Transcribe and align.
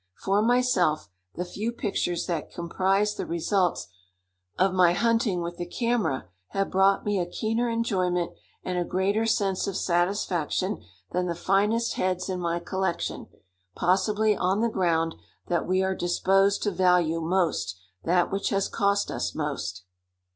For 0.17 0.41
myself, 0.41 1.09
the 1.35 1.45
few 1.45 1.71
pictures 1.71 2.25
that 2.25 2.49
comprise 2.51 3.13
the 3.13 3.27
results 3.27 3.87
of 4.57 4.73
my 4.73 4.93
hunting 4.93 5.41
with 5.43 5.57
the 5.57 5.65
camera 5.67 6.27
have 6.47 6.71
brought 6.71 7.05
me 7.05 7.19
a 7.19 7.27
keener 7.29 7.69
enjoyment 7.69 8.31
and 8.63 8.79
a 8.79 8.83
greater 8.83 9.27
sense 9.27 9.67
of 9.67 9.77
satisfaction 9.77 10.81
than 11.11 11.27
the 11.27 11.35
finest 11.35 11.97
heads 11.97 12.29
in 12.29 12.39
my 12.39 12.57
collection, 12.57 13.27
possibly 13.75 14.35
on 14.35 14.61
the 14.61 14.69
ground 14.69 15.13
that 15.49 15.67
we 15.67 15.83
are 15.83 15.93
disposed 15.93 16.63
to 16.63 16.71
value 16.71 17.21
most 17.21 17.77
that 18.03 18.31
which 18.31 18.49
has 18.49 18.67
cost 18.67 19.11
us 19.11 19.35
most. 19.35 19.83